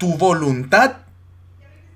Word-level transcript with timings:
tu 0.00 0.16
voluntad 0.16 0.92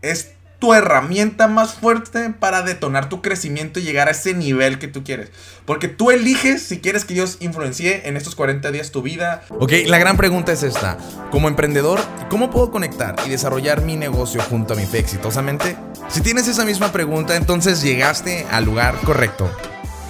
es 0.02 0.34
tu 0.58 0.74
herramienta 0.74 1.48
más 1.48 1.74
fuerte 1.74 2.30
para 2.30 2.62
detonar 2.62 3.08
tu 3.08 3.22
crecimiento 3.22 3.80
y 3.80 3.82
llegar 3.82 4.08
a 4.08 4.12
ese 4.12 4.34
nivel 4.34 4.78
que 4.78 4.88
tú 4.88 5.02
quieres. 5.02 5.30
Porque 5.64 5.88
tú 5.88 6.10
eliges 6.10 6.62
si 6.62 6.80
quieres 6.80 7.04
que 7.04 7.14
Dios 7.14 7.38
influencie 7.40 8.06
en 8.06 8.16
estos 8.16 8.34
40 8.34 8.70
días 8.70 8.92
tu 8.92 9.02
vida. 9.02 9.42
Ok, 9.58 9.72
la 9.86 9.98
gran 9.98 10.16
pregunta 10.16 10.52
es 10.52 10.62
esta. 10.62 10.98
Como 11.30 11.48
emprendedor, 11.48 12.00
¿cómo 12.28 12.50
puedo 12.50 12.70
conectar 12.70 13.16
y 13.26 13.30
desarrollar 13.30 13.82
mi 13.82 13.96
negocio 13.96 14.42
junto 14.42 14.74
a 14.74 14.76
mi 14.76 14.84
fe 14.84 14.98
exitosamente? 14.98 15.76
Si 16.08 16.20
tienes 16.20 16.46
esa 16.46 16.64
misma 16.64 16.92
pregunta, 16.92 17.36
entonces 17.36 17.82
llegaste 17.82 18.46
al 18.50 18.64
lugar 18.64 18.96
correcto. 19.04 19.50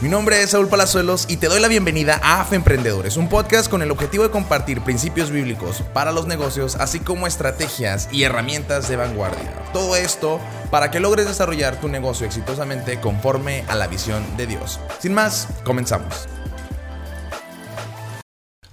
Mi 0.05 0.11
nombre 0.11 0.43
es 0.43 0.51
Saúl 0.51 0.69
Palazuelos 0.69 1.25
y 1.31 1.39
te 1.39 1.49
doy 1.49 1.63
la 1.63 1.69
bienvenida 1.69 2.21
a 2.23 2.43
AFE 2.43 2.57
Emprendedores, 2.57 3.17
un 3.17 3.31
podcast 3.31 3.71
con 3.71 3.81
el 3.81 3.91
objetivo 3.91 4.23
de 4.23 4.29
compartir 4.29 4.83
principios 4.83 5.31
bíblicos 5.31 5.83
para 5.95 6.13
los 6.13 6.27
negocios, 6.27 6.77
así 6.77 7.01
como 7.01 7.27
estrategias 7.27 8.11
y 8.13 8.25
herramientas 8.25 8.87
de 8.91 8.97
vanguardia. 8.97 9.51
Todo 9.73 9.97
esto 9.97 10.41
para 10.71 10.91
que 10.91 11.01
logres 11.01 11.25
desarrollar 11.25 11.81
tu 11.81 11.89
negocio 11.89 12.27
exitosamente 12.27 13.01
conforme 13.01 13.65
a 13.67 13.77
la 13.77 13.87
visión 13.87 14.23
de 14.37 14.47
Dios. 14.47 14.79
Sin 14.99 15.15
más, 15.15 15.49
comenzamos. 15.65 16.29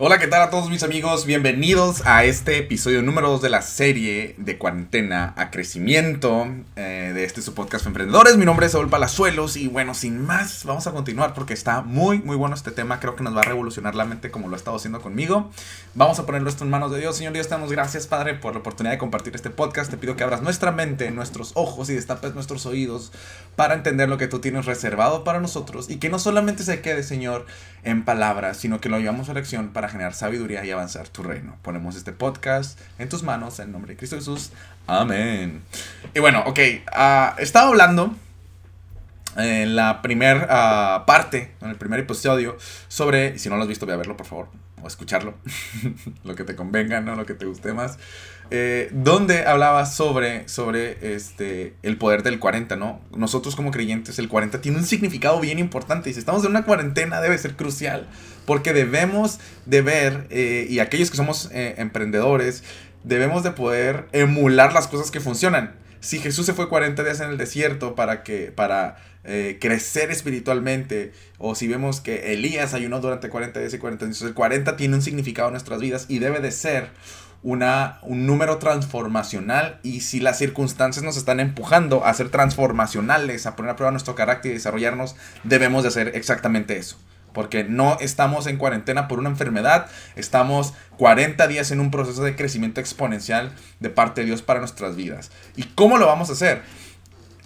Hola, 0.04 0.18
¿qué 0.18 0.26
tal 0.26 0.42
a 0.42 0.50
todos 0.50 0.72
mis 0.72 0.82
amigos? 0.82 1.28
Bienvenidos 1.28 2.02
a 2.08 2.24
este 2.24 2.58
episodio 2.58 3.04
número 3.04 3.30
2 3.30 3.44
de 3.44 3.50
la 3.50 3.62
serie 3.62 4.34
de 4.40 4.58
cuarentena 4.58 5.36
a 5.38 5.52
crecimiento 5.52 6.48
eh, 6.76 7.12
de 7.14 7.24
este 7.24 7.44
su 7.44 7.54
podcast 7.54 7.86
Emprendedores. 7.86 8.36
Mi 8.36 8.46
nombre 8.46 8.66
es 8.66 8.72
Saúl 8.72 8.90
Palazuelos 8.90 9.58
y 9.58 9.68
bueno, 9.68 9.94
sin 9.94 10.20
más, 10.26 10.66
vamos 10.66 10.88
a 10.88 10.92
continuar 10.92 11.36
porque 11.36 11.54
está 11.54 11.82
muy, 11.82 12.18
muy 12.18 12.36
bueno 12.36 12.56
este 12.56 12.72
tema. 12.72 13.00
Creo 13.00 13.16
que 13.16 13.24
nos 13.24 13.36
va 13.36 13.42
a 13.42 13.44
revolucionar 13.44 13.94
la 13.94 14.06
mente 14.06 14.32
como 14.32 14.48
lo 14.48 14.56
ha 14.56 14.58
estado 14.58 14.78
haciendo 14.78 15.02
conmigo. 15.02 15.52
Vamos 15.94 16.18
a 16.18 16.26
ponerlo 16.26 16.50
esto 16.50 16.64
en 16.64 16.72
manos 16.72 16.92
de 16.92 16.98
Dios. 16.98 17.16
Señor 17.16 17.34
Dios, 17.34 17.48
te 17.48 17.56
gracias, 17.68 18.08
Padre, 18.08 18.34
por 18.34 18.54
la 18.54 18.62
oportunidad 18.62 18.94
de 18.94 18.98
compartir 18.98 19.36
este 19.36 19.52
podcast. 19.52 19.92
Te 19.92 19.98
pido 19.98 20.16
que 20.16 20.24
abras 20.24 20.42
nuestra 20.42 20.72
mente, 20.72 21.12
nuestros 21.12 21.52
ojos 21.54 21.92
y 21.92 21.94
destapes 21.94 22.34
nuestros 22.34 22.66
oídos 22.66 23.12
para 23.56 23.76
entender 23.76 24.10
lo 24.10 24.18
que 24.18 24.28
tú 24.28 24.40
tienes 24.40 24.66
reservado 24.66 25.24
para 25.24 25.40
nosotros 25.40 25.92
y 25.92 25.98
que 25.98 26.10
no 26.10 26.18
solamente 26.18 26.64
se 26.64 26.82
quede, 26.82 27.04
Señor, 27.04 27.46
en 27.84 28.04
palabras, 28.04 28.58
sino 28.58 28.82
que 28.82 28.90
lo 28.90 28.98
llevamos 28.98 29.30
a 29.30 29.36
la 29.36 29.42
acción 29.42 29.70
para 29.70 29.91
generar 29.92 30.14
sabiduría 30.14 30.66
y 30.66 30.72
avanzar 30.72 31.08
tu 31.08 31.24
reino. 31.24 31.58
Ponemos 31.62 31.96
este 31.96 32.12
podcast 32.12 32.80
en 32.98 33.10
tus 33.10 33.24
manos, 33.24 33.60
en 33.60 33.72
nombre 33.72 33.94
de 33.94 33.98
Cristo 33.98 34.16
Jesús. 34.16 34.52
Amén. 34.88 35.62
Y 36.14 36.20
bueno, 36.20 36.44
ok, 36.48 36.60
uh, 36.88 37.40
estaba 37.40 37.68
hablando 37.68 38.16
en 39.38 39.76
la 39.76 40.02
primera 40.02 40.48
ah, 40.50 41.04
parte, 41.06 41.54
en 41.62 41.70
el 41.70 41.76
primer 41.76 42.00
episodio, 42.00 42.58
sobre, 42.88 43.38
si 43.40 43.50
no 43.50 43.56
lo 43.56 43.64
has 43.64 43.68
visto, 43.68 43.86
voy 43.86 43.94
a 43.94 43.98
verlo, 43.98 44.18
por 44.18 44.26
favor, 44.26 44.48
o 44.84 44.88
escucharlo, 44.88 45.36
lo 46.24 46.36
que 46.36 46.44
te 46.44 46.56
convenga, 46.56 47.02
¿no? 47.02 47.16
Lo 47.16 47.26
que 47.26 47.34
te 47.34 47.46
guste 47.46 47.74
más. 47.74 47.98
Eh, 48.54 48.90
donde 48.92 49.46
hablaba 49.46 49.86
sobre, 49.86 50.48
sobre 50.50 51.16
este, 51.16 51.74
el 51.84 51.98
poder 51.98 52.22
del 52.22 52.38
40, 52.38 52.76
¿no? 52.76 53.00
Nosotros 53.16 53.56
como 53.56 53.72
creyentes, 53.72 54.20
el 54.20 54.28
40 54.28 54.60
tiene 54.60 54.78
un 54.78 54.86
significado 54.86 55.40
bien 55.40 55.58
importante 55.58 56.10
y 56.10 56.14
si 56.14 56.20
estamos 56.20 56.44
en 56.44 56.52
una 56.52 56.66
cuarentena 56.66 57.22
debe 57.22 57.38
ser 57.38 57.56
crucial 57.56 58.08
porque 58.46 58.74
debemos 58.74 59.40
de 59.66 59.82
ver, 59.82 60.28
eh, 60.30 60.68
y 60.70 60.80
aquellos 60.80 61.10
que 61.12 61.18
somos 61.18 61.50
eh, 61.54 61.76
emprendedores, 61.78 62.64
debemos 63.04 63.44
de 63.44 63.52
poder 63.52 64.08
emular 64.12 64.74
las 64.74 64.88
cosas 64.88 65.12
que 65.12 65.20
funcionan. 65.20 65.76
Si 66.02 66.20
Jesús 66.20 66.46
se 66.46 66.54
fue 66.54 66.68
40 66.68 67.04
días 67.04 67.22
en 67.22 67.30
el 67.30 67.38
desierto 67.38 67.96
para 67.96 68.24
que, 68.24 68.52
para 68.52 68.98
crecer 69.60 70.10
espiritualmente, 70.10 71.14
o 71.38 71.54
si 71.54 71.68
vemos 71.68 72.02
que 72.02 72.34
Elías 72.34 72.74
ayunó 72.74 73.00
durante 73.00 73.30
40 73.30 73.60
días 73.60 73.74
y 73.74 73.78
40 73.78 74.06
años, 74.06 74.22
el 74.24 74.34
40 74.34 74.76
tiene 74.76 74.96
un 74.96 75.04
significado 75.04 75.50
en 75.50 75.54
nuestras 75.54 75.80
vidas 75.80 76.08
y 76.10 76.18
debe 76.18 76.40
de 76.40 76.52
ser 76.52 76.90
una, 77.44 78.00
un 78.04 78.26
número 78.26 78.58
transformacional 78.58 79.80
y 79.84 80.02
si 80.02 80.20
las 80.20 80.38
circunstancias 80.38 81.04
nos 81.04 81.18
están 81.18 81.40
empujando 81.40 82.06
a 82.06 82.14
ser 82.14 82.30
transformacionales, 82.30 83.46
a 83.46 83.56
poner 83.56 83.72
a 83.72 83.76
prueba 83.76 83.92
nuestro 83.92 84.16
carácter 84.16 84.52
y 84.52 84.56
desarrollarnos, 84.56 85.16
debemos 85.44 85.84
de 85.84 85.90
hacer 85.90 86.12
exactamente 86.16 86.78
eso. 86.78 86.98
Porque 87.34 87.64
no 87.64 87.98
estamos 88.00 88.48
en 88.48 88.58
cuarentena 88.58 89.08
por 89.08 89.20
una 89.20 89.30
enfermedad, 89.30 89.88
estamos 90.16 90.74
40 90.98 91.48
días 91.48 91.72
en 91.72 91.80
un 91.80 91.92
proceso 91.92 92.24
de 92.24 92.36
crecimiento 92.36 92.82
exponencial 92.82 93.52
de 93.80 93.90
parte 93.90 94.22
de 94.22 94.28
Dios 94.28 94.42
para 94.42 94.60
nuestras 94.60 94.96
vidas. 94.96 95.32
¿Y 95.56 95.64
cómo 95.64 95.98
lo 95.98 96.08
vamos 96.08 96.30
a 96.30 96.34
hacer? 96.34 96.62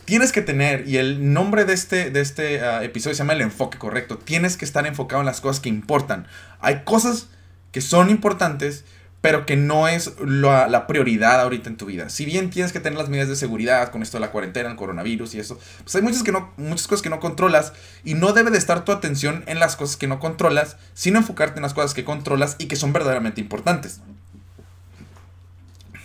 Tienes 0.05 0.31
que 0.31 0.41
tener, 0.41 0.87
y 0.87 0.97
el 0.97 1.33
nombre 1.33 1.65
de 1.65 1.73
este, 1.73 2.11
de 2.11 2.21
este 2.21 2.61
ah, 2.61 2.83
episodio 2.83 3.15
se 3.15 3.19
llama 3.19 3.33
el 3.33 3.41
enfoque 3.41 3.79
correcto, 3.79 4.17
tienes 4.17 4.55
que 4.55 4.65
estar 4.65 4.85
enfocado 4.85 5.21
en 5.21 5.25
las 5.25 5.41
cosas 5.41 5.59
que 5.59 5.69
importan. 5.69 6.27
Hay 6.59 6.83
cosas 6.83 7.29
que 7.71 7.81
son 7.81 8.09
importantes, 8.09 8.85
pero 9.25 9.47
que 9.47 9.55
no 9.55 9.87
es 9.87 10.13
la, 10.19 10.85
prioridad 10.85 11.41
ahorita 11.41 11.67
en 11.67 11.77
tu 11.77 11.87
vida. 11.87 12.09
Si 12.11 12.25
bien 12.25 12.51
tienes 12.51 12.71
que 12.71 12.79
tener 12.79 12.99
las 12.99 13.09
medidas 13.09 13.27
de 13.27 13.35
seguridad 13.35 13.89
con 13.89 14.03
esto 14.03 14.17
de 14.17 14.21
la 14.21 14.29
cuarentena, 14.29 14.69
el 14.69 14.75
coronavirus 14.75 15.33
y 15.33 15.39
eso, 15.39 15.59
pues 15.81 15.95
hay 15.95 16.03
muchas, 16.03 16.21
que 16.21 16.31
no, 16.31 16.53
muchas 16.57 16.85
cosas 16.85 17.01
que 17.01 17.09
no 17.09 17.19
controlas 17.19 17.73
y 18.03 18.13
no 18.13 18.33
debe 18.33 18.51
de 18.51 18.59
estar 18.59 18.85
tu 18.85 18.91
atención 18.91 19.43
en 19.47 19.57
las 19.57 19.77
cosas 19.77 19.97
que 19.97 20.05
no 20.05 20.19
controlas, 20.19 20.77
sino 20.93 21.17
enfocarte 21.17 21.57
en 21.57 21.63
las 21.63 21.73
cosas 21.73 21.95
que 21.95 22.05
controlas 22.05 22.55
y 22.59 22.67
que 22.67 22.75
son 22.75 22.93
verdaderamente 22.93 23.41
importantes. 23.41 23.99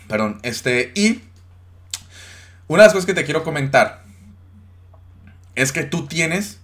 Perdón, 0.09 0.41
este, 0.43 0.91
y 0.95 1.21
una 2.69 2.85
de 2.85 2.87
las 2.87 2.95
cosas 2.95 3.05
que 3.05 3.13
te 3.13 3.27
quiero 3.27 3.45
comentar 3.45 4.03
es 5.57 5.73
que 5.73 5.83
tú 5.83 6.07
tienes 6.07 6.60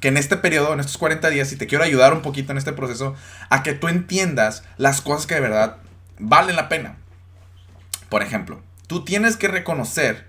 que 0.00 0.08
en 0.08 0.16
este 0.16 0.36
periodo, 0.36 0.72
en 0.72 0.80
estos 0.80 0.98
40 0.98 1.30
días, 1.30 1.52
y 1.52 1.56
te 1.56 1.66
quiero 1.66 1.84
ayudar 1.84 2.12
un 2.12 2.22
poquito 2.22 2.52
en 2.52 2.58
este 2.58 2.72
proceso, 2.72 3.14
a 3.50 3.62
que 3.62 3.72
tú 3.72 3.88
entiendas 3.88 4.64
las 4.76 5.00
cosas 5.00 5.26
que 5.26 5.34
de 5.34 5.40
verdad 5.40 5.76
valen 6.18 6.56
la 6.56 6.68
pena. 6.68 6.96
Por 8.08 8.22
ejemplo, 8.22 8.62
tú 8.86 9.04
tienes 9.04 9.36
que 9.36 9.48
reconocer, 9.48 10.26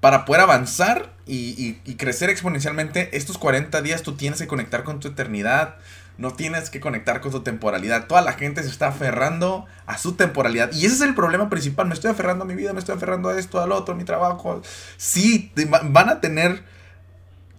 para 0.00 0.26
poder 0.26 0.42
avanzar 0.42 1.14
y, 1.26 1.74
crecer 1.96 2.28
exponencialmente, 2.28 3.16
estos 3.16 3.38
40 3.38 3.80
días 3.80 4.02
tú 4.02 4.16
tienes 4.16 4.38
que 4.38 4.46
conectar 4.46 4.84
con 4.84 5.00
tu 5.00 5.08
eternidad, 5.08 5.76
no 6.18 6.32
tienes 6.32 6.68
que 6.68 6.78
conectar 6.78 7.22
con 7.22 7.32
tu 7.32 7.40
temporalidad. 7.40 8.06
Toda 8.06 8.20
la 8.20 8.34
gente 8.34 8.62
se 8.62 8.68
está 8.68 8.88
aferrando 8.88 9.64
a 9.86 9.96
su 9.96 10.12
temporalidad. 10.12 10.70
Y 10.72 10.84
ese 10.84 10.96
es 10.96 11.00
el 11.00 11.14
problema 11.14 11.48
principal. 11.48 11.88
Me 11.88 11.94
estoy 11.94 12.10
aferrando 12.10 12.44
a 12.44 12.46
mi 12.46 12.54
vida, 12.54 12.72
me 12.74 12.78
estoy 12.78 12.94
aferrando 12.94 13.30
a 13.30 13.38
esto, 13.38 13.60
al 13.60 13.72
otro, 13.72 13.94
a 13.94 13.96
mi 13.96 14.04
trabajo. 14.04 14.60
Sí, 14.98 15.50
van 15.84 16.08
a 16.10 16.20
tener 16.20 16.62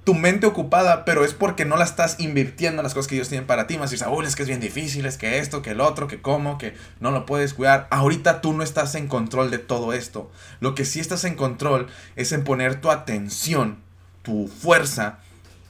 tu 0.06 0.14
mente 0.14 0.46
ocupada, 0.46 1.04
pero 1.04 1.26
es 1.26 1.34
porque 1.34 1.66
no 1.66 1.78
la 1.78 1.84
estás 1.84 2.20
invirtiendo 2.20 2.80
en 2.80 2.84
las 2.84 2.94
cosas 2.94 3.08
que 3.08 3.16
Dios 3.16 3.28
tiene 3.28 3.44
para 3.44 3.66
ti. 3.66 3.80
Más 3.80 3.90
decir, 3.90 4.08
es 4.24 4.36
que 4.36 4.44
es 4.44 4.48
bien 4.48 4.60
difícil, 4.62 5.08
es 5.08 5.18
que 5.18 5.40
esto, 5.40 5.64
que 5.64 5.72
el 5.72 5.82
otro, 5.82 6.08
que 6.08 6.22
cómo, 6.22 6.60
que 6.60 6.76
no 7.00 7.10
lo 7.10 7.26
puedes 7.26 7.56
cuidar. 7.56 7.88
Ahorita 7.90 8.40
tú 8.40 8.54
no 8.54 8.64
estás 8.64 8.94
en 8.94 9.08
control 9.08 9.50
de 9.50 9.58
todo 9.58 9.94
esto. 9.94 10.32
Lo 10.60 10.76
que 10.76 10.86
sí 10.86 11.00
estás 11.00 11.24
en 11.24 11.34
control 11.36 11.88
es 12.16 12.32
en 12.32 12.44
poner 12.44 12.80
tu 12.80 12.92
atención, 12.92 13.80
tu 14.22 14.48
fuerza, 14.48 15.18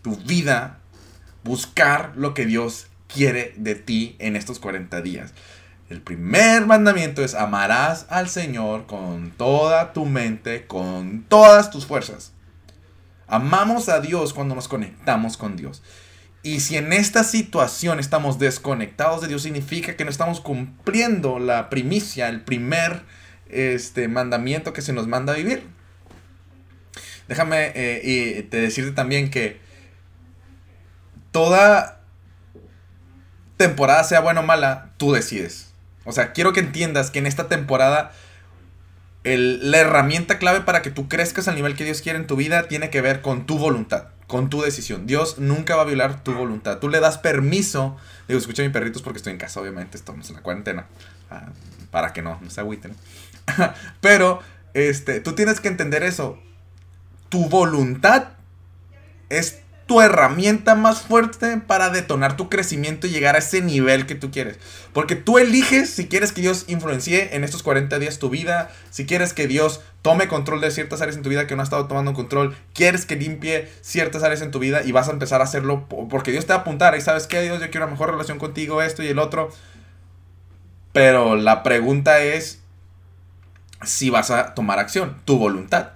tu 0.01 0.17
vida, 0.17 0.79
buscar 1.45 2.11
lo 2.17 2.33
que 2.33 2.45
Dios 2.45 2.87
quiere 3.07 3.53
de 3.55 3.75
ti 3.75 4.17
en 4.19 4.35
estos 4.35 4.59
40 4.59 5.01
días. 5.01 5.33
El 5.89 6.01
primer 6.01 6.65
mandamiento 6.65 7.23
es 7.23 7.35
amarás 7.35 8.05
al 8.09 8.27
Señor 8.27 8.85
con 8.85 9.31
toda 9.31 9.93
tu 9.93 10.05
mente, 10.05 10.67
con 10.67 11.23
todas 11.29 11.71
tus 11.71 11.85
fuerzas. 11.85 12.34
Amamos 13.27 13.89
a 13.89 13.99
Dios 13.99 14.33
cuando 14.33 14.55
nos 14.55 14.67
conectamos 14.67 15.37
con 15.37 15.55
Dios. 15.55 15.81
Y 16.43 16.59
si 16.59 16.77
en 16.77 16.93
esta 16.93 17.23
situación 17.23 17.99
estamos 17.99 18.37
desconectados 18.37 19.21
de 19.21 19.27
Dios, 19.27 19.41
significa 19.41 19.95
que 19.95 20.05
no 20.05 20.11
estamos 20.11 20.41
cumpliendo 20.41 21.39
la 21.39 21.69
primicia, 21.69 22.29
el 22.29 22.41
primer 22.41 23.01
este, 23.49 24.07
mandamiento 24.07 24.71
que 24.71 24.81
se 24.81 24.93
nos 24.93 25.07
manda 25.07 25.33
a 25.33 25.37
vivir. 25.37 25.63
Déjame 27.27 27.71
eh, 27.73 28.47
te 28.49 28.57
decirte 28.57 28.91
también 28.91 29.31
que 29.31 29.59
toda 31.31 32.01
temporada, 33.57 34.03
sea 34.03 34.19
buena 34.19 34.41
o 34.41 34.43
mala, 34.43 34.91
tú 34.97 35.13
decides. 35.13 35.73
O 36.03 36.11
sea, 36.11 36.33
quiero 36.33 36.53
que 36.53 36.59
entiendas 36.59 37.11
que 37.11 37.19
en 37.19 37.25
esta 37.25 37.47
temporada 37.47 38.11
la 39.25 39.79
herramienta 39.79 40.37
clave 40.37 40.61
para 40.61 40.81
que 40.81 40.91
tú 40.91 41.09
crezcas 41.09 41.47
al 41.47 41.55
nivel 41.55 41.75
que 41.75 41.83
Dios 41.83 42.01
quiere 42.01 42.19
en 42.19 42.27
tu 42.27 42.35
vida 42.35 42.67
tiene 42.67 42.91
que 42.91 43.01
ver 43.01 43.21
con 43.21 43.47
tu 43.47 43.57
voluntad, 43.57 44.09
con 44.27 44.49
tu 44.49 44.61
decisión. 44.61 45.07
Dios 45.07 45.39
nunca 45.39 45.75
va 45.75 45.81
a 45.81 45.85
violar 45.85 46.23
tu 46.23 46.33
voluntad. 46.33 46.77
Tú 46.77 46.89
le 46.89 46.99
das 46.99 47.17
permiso. 47.17 47.97
Digo, 48.27 48.39
escucha 48.39 48.61
a 48.61 48.65
mis 48.65 48.73
perritos 48.73 49.01
porque 49.01 49.17
estoy 49.17 49.33
en 49.33 49.39
casa, 49.39 49.59
obviamente, 49.59 49.97
estamos 49.97 50.29
en 50.29 50.35
la 50.35 50.41
cuarentena. 50.41 50.85
Ah, 51.31 51.47
para 51.89 52.13
que 52.13 52.21
no, 52.21 52.39
no 52.41 52.49
se 52.49 52.61
agüiten. 52.61 52.95
Pero, 54.01 54.41
este, 54.75 55.21
tú 55.21 55.33
tienes 55.33 55.59
que 55.59 55.69
entender 55.69 56.03
eso. 56.03 56.37
Tu 57.29 57.49
voluntad 57.49 58.33
es 59.29 59.61
tu 59.85 60.01
herramienta 60.01 60.73
más 60.73 61.01
fuerte 61.01 61.57
para 61.57 61.89
detonar 61.89 62.35
tu 62.35 62.49
crecimiento 62.49 63.05
y 63.05 63.11
llegar 63.11 63.35
a 63.35 63.39
ese 63.39 63.61
nivel 63.61 64.07
que 64.07 64.15
tú 64.15 64.31
quieres. 64.31 64.57
Porque 64.93 65.15
tú 65.15 65.37
eliges 65.37 65.91
si 65.91 66.07
quieres 66.07 66.31
que 66.31 66.41
Dios 66.41 66.65
influencie 66.67 67.35
en 67.35 67.43
estos 67.43 67.61
40 67.61 67.99
días 67.99 68.17
tu 68.17 68.29
vida, 68.29 68.71
si 68.89 69.05
quieres 69.05 69.33
que 69.33 69.47
Dios 69.47 69.81
tome 70.01 70.27
control 70.27 70.61
de 70.61 70.71
ciertas 70.71 71.01
áreas 71.01 71.17
en 71.17 71.23
tu 71.23 71.29
vida 71.29 71.45
que 71.45 71.55
no 71.55 71.61
ha 71.61 71.63
estado 71.63 71.87
tomando 71.87 72.13
control, 72.13 72.55
quieres 72.73 73.05
que 73.05 73.15
limpie 73.15 73.69
ciertas 73.81 74.23
áreas 74.23 74.41
en 74.41 74.51
tu 74.51 74.59
vida 74.59 74.81
y 74.83 74.91
vas 74.91 75.07
a 75.07 75.11
empezar 75.11 75.41
a 75.41 75.43
hacerlo 75.43 75.87
porque 75.87 76.31
Dios 76.31 76.45
te 76.45 76.53
va 76.53 76.59
a 76.59 76.61
apuntar 76.61 76.95
y 76.97 77.01
sabes 77.01 77.27
que 77.27 77.41
Dios, 77.41 77.59
yo 77.59 77.69
quiero 77.69 77.85
una 77.85 77.91
mejor 77.91 78.09
relación 78.11 78.39
contigo, 78.39 78.81
esto 78.81 79.03
y 79.03 79.07
el 79.07 79.19
otro. 79.19 79.49
Pero 80.93 81.35
la 81.35 81.61
pregunta 81.61 82.21
es, 82.21 82.61
si 83.83 84.09
vas 84.09 84.31
a 84.31 84.55
tomar 84.55 84.79
acción, 84.79 85.21
tu 85.25 85.37
voluntad. 85.37 85.94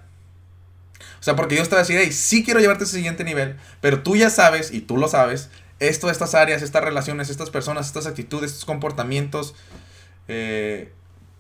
O 1.20 1.24
sea, 1.24 1.36
porque 1.36 1.56
Dios 1.56 1.68
te 1.70 1.76
va 1.76 1.82
a 1.82 1.84
decir, 1.84 2.00
hey, 2.02 2.12
sí 2.12 2.44
quiero 2.44 2.60
llevarte 2.60 2.84
a 2.84 2.88
ese 2.88 2.96
siguiente 2.96 3.24
nivel, 3.24 3.58
pero 3.82 4.04
tú 4.04 4.16
ya 4.16 4.30
sabes, 4.30 4.72
y 4.72 4.82
tú 4.82 4.98
lo 4.98 5.08
sabes, 5.08 5.50
esto, 5.80 6.10
estas 6.10 6.36
áreas, 6.36 6.62
estas 6.62 6.84
relaciones, 6.84 7.30
estas 7.30 7.50
personas, 7.50 7.88
estas 7.88 8.08
actitudes, 8.08 8.52
estos 8.52 8.66
comportamientos, 8.66 9.56
eh, 10.28 10.94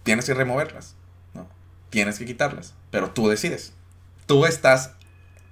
tienes 0.04 0.26
que 0.26 0.34
removerlas, 0.34 0.96
¿no? 1.34 1.48
Tienes 1.90 2.20
que 2.20 2.26
quitarlas, 2.26 2.74
pero 2.92 3.12
tú 3.12 3.30
decides. 3.30 3.74
Tú 4.26 4.46
estás 4.46 4.92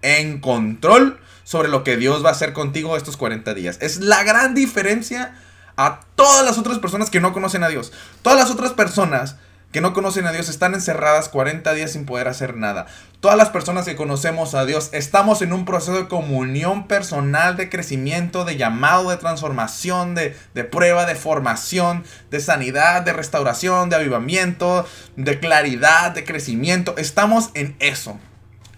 en 0.02 0.40
control 0.40 1.20
sobre 1.44 1.70
lo 1.70 1.84
que 1.84 1.98
Dios 1.98 2.24
va 2.24 2.30
a 2.30 2.34
hacer 2.34 2.54
contigo 2.54 2.98
estos 2.98 3.18
40 3.18 3.54
días. 3.54 3.78
Es 3.82 4.00
la 4.00 4.24
gran 4.24 4.54
diferencia 4.54 5.36
a 5.78 6.02
todas 6.16 6.46
las 6.46 6.58
otras 6.58 6.80
personas 6.80 7.10
que 7.10 7.20
no 7.20 7.34
conocen 7.34 7.64
a 7.64 7.70
Dios. 7.70 7.94
Todas 8.22 8.40
las 8.40 8.50
otras 8.50 8.74
personas 8.74 9.38
que 9.78 9.82
no 9.82 9.94
conocen 9.94 10.26
a 10.26 10.32
Dios 10.32 10.50
están 10.50 10.74
encerradas 10.74 11.30
40 11.30 11.72
días 11.76 11.92
sin 11.92 12.08
poder 12.08 12.28
hacer 12.28 12.56
nada. 12.56 12.88
Todas 13.20 13.38
las 13.38 13.52
personas 13.52 13.86
que 13.86 13.96
conocemos 13.96 14.56
a 14.56 14.66
Dios 14.66 14.90
estamos 14.92 15.44
en 15.44 15.54
un 15.54 15.66
proceso 15.66 15.94
de 15.94 16.08
comunión 16.08 16.88
personal, 16.88 17.58
de 17.58 17.70
crecimiento, 17.70 18.44
de 18.44 18.58
llamado, 18.58 19.12
de 19.12 19.18
transformación, 19.18 20.16
de, 20.16 20.36
de, 20.56 20.64
prueba, 20.64 21.06
de 21.06 21.14
formación, 21.14 22.06
de 22.32 22.40
sanidad, 22.40 23.04
de 23.04 23.14
restauración, 23.14 23.92
de 23.92 23.98
avivamiento, 23.98 24.88
de 25.16 25.40
claridad, 25.40 26.10
de 26.10 26.24
crecimiento. 26.24 26.96
Estamos 26.98 27.52
en 27.54 27.76
eso. 27.78 28.18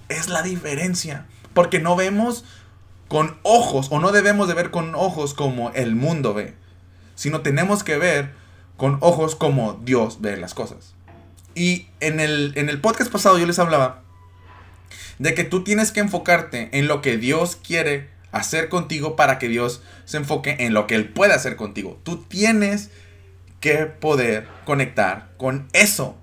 Es 0.10 0.28
la 0.28 0.42
diferencia. 0.42 1.28
Porque 1.54 1.80
no 1.80 1.96
vemos 1.96 2.44
con 3.08 3.40
ojos, 3.44 3.88
o 3.90 4.02
no 4.02 4.12
debemos 4.12 4.50
de 4.50 4.54
ver 4.54 4.70
con 4.70 4.96
ojos 4.96 5.34
como 5.34 5.72
el 5.72 5.96
mundo 5.96 6.34
ve, 6.34 6.56
sino 7.16 7.40
tenemos 7.40 7.86
que 7.86 7.98
ver 7.98 8.39
con 8.80 8.98
ojos 9.02 9.36
como 9.36 9.74
Dios 9.84 10.22
ve 10.22 10.38
las 10.38 10.54
cosas. 10.54 10.96
Y 11.54 11.88
en 12.00 12.22
el, 12.22 12.54
en 12.56 12.70
el 12.70 12.80
podcast 12.80 13.12
pasado 13.12 13.38
yo 13.38 13.46
les 13.46 13.60
hablaba 13.60 14.04
de 15.20 15.34
que 15.34 15.44
tú 15.44 15.66
tienes 15.66 15.92
que 15.92 16.00
enfocarte 16.00 16.70
en 16.72 16.88
lo 16.88 17.02
que 17.02 17.18
Dios 17.18 17.58
quiere 17.58 18.10
hacer 18.32 18.70
contigo 18.70 19.18
para 19.18 19.38
que 19.38 19.50
Dios 19.50 19.84
se 20.06 20.16
enfoque 20.16 20.56
en 20.60 20.74
lo 20.74 20.88
que 20.88 20.96
Él 20.96 21.10
puede 21.10 21.34
hacer 21.34 21.58
contigo. 21.58 22.00
Tú 22.04 22.24
tienes 22.24 22.90
que 23.60 23.86
poder 23.86 24.48
conectar 24.64 25.32
con 25.36 25.68
eso. 25.74 26.16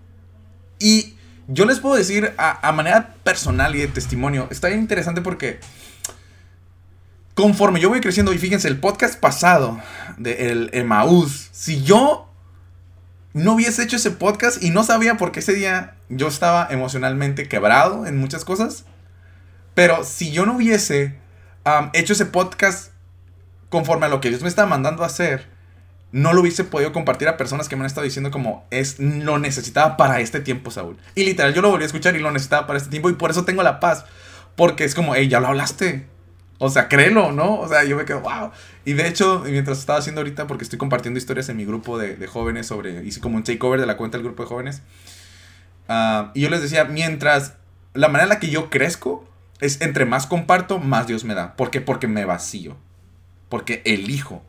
Y 0.78 1.14
yo 1.48 1.66
les 1.66 1.78
puedo 1.78 1.94
decir 1.94 2.32
a, 2.38 2.72
manera 2.72 3.16
personal 3.22 3.76
y 3.76 3.80
de 3.80 3.88
testimonio, 3.88 4.48
está 4.50 4.68
bien 4.68 4.80
interesante 4.80 5.20
porque 5.20 5.60
conforme 7.34 7.80
yo 7.80 7.90
voy 7.90 8.00
creciendo, 8.00 8.32
y 8.32 8.38
fíjense, 8.38 8.66
el 8.68 8.80
podcast 8.80 9.20
pasado 9.20 9.78
de 10.16 10.70
el 10.72 10.88
si 11.52 11.82
yo 11.82 12.26
no 13.36 13.52
hubiese 13.52 13.82
hecho 13.82 13.96
ese 13.96 14.12
podcast 14.12 14.62
y 14.62 14.70
no 14.70 14.82
sabía 14.82 15.18
por 15.18 15.30
qué 15.30 15.40
ese 15.40 15.52
día 15.52 15.94
yo 16.08 16.26
estaba 16.26 16.66
emocionalmente 16.70 17.48
quebrado 17.48 18.06
en 18.06 18.16
muchas 18.16 18.46
cosas. 18.46 18.86
Pero 19.74 20.04
si 20.04 20.30
yo 20.30 20.46
no 20.46 20.56
hubiese 20.56 21.18
hecho 21.92 22.14
ese 22.14 22.24
podcast 22.24 22.92
conforme 23.68 24.06
a 24.06 24.08
lo 24.08 24.22
que 24.22 24.30
Dios 24.30 24.40
me 24.40 24.48
estaba 24.48 24.66
mandando 24.66 25.02
a 25.02 25.06
hacer, 25.08 25.48
no 26.12 26.32
lo 26.32 26.40
hubiese 26.40 26.64
podido 26.64 26.94
compartir 26.94 27.28
a 27.28 27.36
personas 27.36 27.68
que 27.68 27.76
me 27.76 27.82
han 27.82 27.88
estado 27.88 28.06
diciendo 28.06 28.30
como 28.30 28.66
es 28.70 28.98
lo 28.98 29.38
necesitaba 29.38 29.98
para 29.98 30.20
este 30.20 30.40
tiempo, 30.40 30.70
Saúl. 30.70 30.96
Y 31.14 31.24
literal, 31.24 31.52
yo 31.52 31.60
lo 31.60 31.68
volví 31.68 31.82
a 31.82 31.86
escuchar 31.88 32.16
y 32.16 32.20
lo 32.20 32.30
necesitaba 32.30 32.66
para 32.66 32.78
este 32.78 32.88
tiempo 32.88 33.10
y 33.10 33.16
por 33.16 33.30
eso 33.30 33.44
tengo 33.44 33.62
la 33.62 33.80
paz. 33.80 34.06
Porque 34.56 34.84
es 34.84 34.94
como, 34.94 35.14
hey, 35.14 35.28
ya 35.28 35.40
lo 35.40 35.48
hablaste. 35.48 36.06
O 36.58 36.70
sea, 36.70 36.88
créelo, 36.88 37.32
¿no? 37.32 37.60
O 37.60 37.68
sea, 37.68 37.84
yo 37.84 37.96
me 37.96 38.04
quedo, 38.04 38.20
wow. 38.20 38.50
Y 38.84 38.94
de 38.94 39.06
hecho, 39.06 39.42
mientras 39.46 39.78
estaba 39.78 39.98
haciendo 39.98 40.20
ahorita, 40.20 40.46
porque 40.46 40.64
estoy 40.64 40.78
compartiendo 40.78 41.18
historias 41.18 41.48
en 41.48 41.56
mi 41.56 41.64
grupo 41.64 41.98
de, 41.98 42.26
jóvenes 42.26 42.66
sobre, 42.66 43.04
hice 43.04 43.20
como 43.20 43.36
un 43.36 43.44
takeover 43.44 43.80
de 43.80 43.86
la 43.86 43.96
cuenta 43.96 44.16
del 44.16 44.24
grupo 44.24 44.42
de 44.42 44.48
jóvenes. 44.48 44.82
Ah, 45.88 46.30
y 46.34 46.40
yo 46.40 46.50
les 46.50 46.62
decía, 46.62 46.84
mientras, 46.84 47.54
la 47.94 48.08
manera 48.08 48.24
en 48.24 48.28
la 48.30 48.40
que 48.40 48.50
yo 48.50 48.70
crezco 48.70 49.28
es 49.60 49.80
entre 49.80 50.04
más 50.04 50.26
comparto, 50.26 50.78
más 50.78 51.06
Dios 51.06 51.24
me 51.24 51.34
da. 51.34 51.56
¿Por 51.56 51.70
qué? 51.70 51.80
Porque 51.80 52.08
me 52.08 52.24
vacío. 52.24 52.76
Porque 53.48 53.82
elijo 53.84 54.42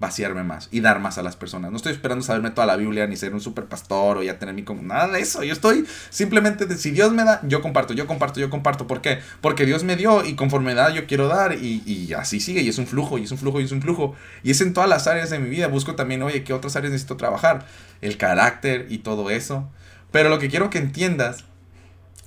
vaciarme 0.00 0.42
más 0.42 0.68
y 0.72 0.80
dar 0.80 0.98
más 0.98 1.18
a 1.18 1.22
las 1.22 1.36
personas. 1.36 1.70
No 1.70 1.76
estoy 1.76 1.92
esperando 1.92 2.24
saberme 2.24 2.50
toda 2.50 2.66
la 2.66 2.76
Biblia 2.76 3.06
ni 3.06 3.16
ser 3.16 3.34
un 3.34 3.40
super 3.40 3.66
pastor 3.66 4.16
o 4.16 4.22
ya 4.22 4.38
tener 4.38 4.54
mi... 4.54 4.64
Nada 4.82 5.08
de 5.08 5.20
eso. 5.20 5.44
Yo 5.44 5.52
estoy 5.52 5.86
simplemente, 6.08 6.64
de, 6.64 6.78
si 6.78 6.90
Dios 6.90 7.12
me 7.12 7.22
da, 7.22 7.40
yo 7.44 7.60
comparto, 7.60 7.92
yo 7.92 8.06
comparto, 8.06 8.40
yo 8.40 8.48
comparto. 8.48 8.86
¿Por 8.86 9.02
qué? 9.02 9.18
Porque 9.42 9.66
Dios 9.66 9.84
me 9.84 9.96
dio 9.96 10.24
y 10.24 10.34
conforme 10.34 10.74
da 10.74 10.90
yo 10.90 11.06
quiero 11.06 11.28
dar 11.28 11.52
y, 11.52 11.82
y 11.84 12.14
así 12.14 12.40
sigue 12.40 12.62
y 12.62 12.68
es 12.68 12.78
un 12.78 12.86
flujo 12.86 13.18
y 13.18 13.24
es 13.24 13.30
un 13.30 13.38
flujo 13.38 13.60
y 13.60 13.64
es 13.64 13.72
un 13.72 13.82
flujo. 13.82 14.16
Y 14.42 14.50
es 14.52 14.60
en 14.62 14.72
todas 14.72 14.88
las 14.88 15.06
áreas 15.06 15.28
de 15.28 15.38
mi 15.38 15.50
vida. 15.50 15.68
Busco 15.68 15.94
también, 15.94 16.22
oye, 16.22 16.44
¿qué 16.44 16.54
otras 16.54 16.76
áreas 16.76 16.92
necesito 16.92 17.18
trabajar? 17.18 17.66
El 18.00 18.16
carácter 18.16 18.86
y 18.88 18.98
todo 18.98 19.28
eso. 19.28 19.68
Pero 20.10 20.30
lo 20.30 20.38
que 20.38 20.48
quiero 20.48 20.70
que 20.70 20.78
entiendas 20.78 21.44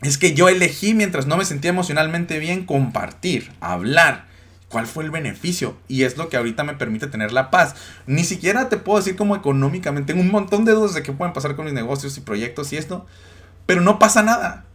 es 0.03 0.19
que 0.19 0.35
yo 0.35 0.47
elegí 0.47 0.93
mientras 0.93 1.25
no 1.25 1.37
me 1.37 1.45
sentía 1.45 1.71
emocionalmente 1.71 2.37
bien 2.37 2.65
compartir, 2.65 3.51
hablar 3.61 4.32
¿Cuál 4.73 4.87
fue 4.87 5.03
el 5.03 5.11
beneficio? 5.11 5.77
Y 5.87 6.01
es 6.01 6.17
lo 6.17 6.29
que 6.29 6.37
ahorita 6.37 6.63
me 6.63 6.73
permite 6.73 7.05
tener 7.05 7.31
la 7.31 7.51
paz. 7.51 7.75
Ni 8.07 8.23
siquiera 8.23 8.69
te 8.69 8.77
puedo 8.77 8.97
decir 8.97 9.15
como 9.15 9.35
económicamente. 9.35 10.13
Tengo 10.13 10.25
un 10.25 10.31
montón 10.31 10.65
de 10.65 10.71
dudas 10.71 10.95
de 10.95 11.03
qué 11.03 11.11
pueden 11.11 11.31
pasar 11.31 11.55
con 11.55 11.65
mis 11.65 11.75
negocios 11.75 12.17
y 12.17 12.21
proyectos 12.21 12.73
y 12.73 12.77
esto. 12.77 13.05
Pero 13.67 13.81
no 13.81 13.99
pasa 13.99 14.23
nada. 14.23 14.65